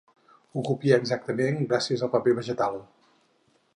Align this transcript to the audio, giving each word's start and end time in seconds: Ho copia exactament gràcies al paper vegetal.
Ho 0.53 0.61
copia 0.69 0.97
exactament 1.01 1.61
gràcies 1.73 2.05
al 2.07 2.13
paper 2.17 2.35
vegetal. 2.41 2.83